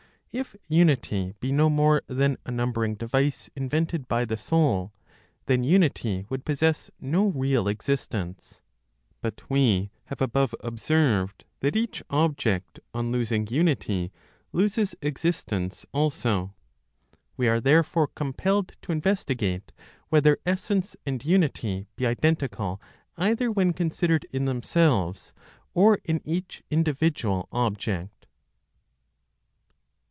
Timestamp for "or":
25.73-25.99